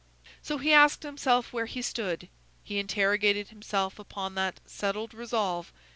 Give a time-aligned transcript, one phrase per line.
[0.41, 2.27] So he asked himself where he stood.
[2.63, 5.71] He interrogated himself upon that "settled resolve."